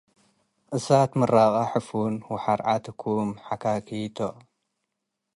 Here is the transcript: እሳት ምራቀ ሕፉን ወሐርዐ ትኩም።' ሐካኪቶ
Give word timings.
እሳት 0.75 1.11
ምራቀ 1.19 1.55
ሕፉን 1.71 2.15
ወሐርዐ 2.31 2.67
ትኩም።' 2.85 3.35
ሐካኪቶ 3.47 4.17